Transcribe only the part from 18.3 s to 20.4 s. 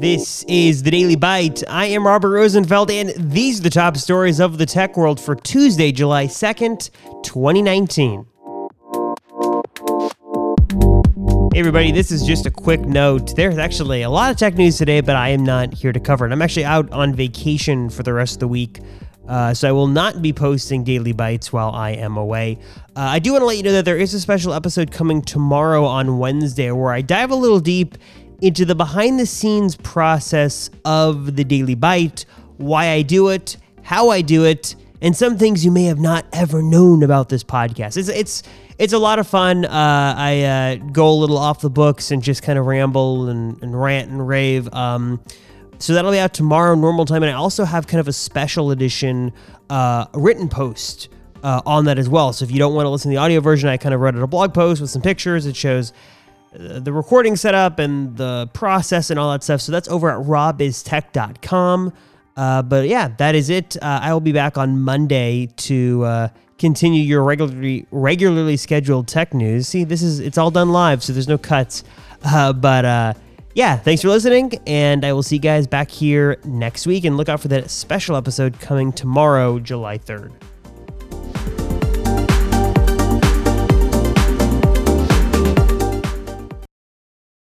of the week. Uh, so I will not be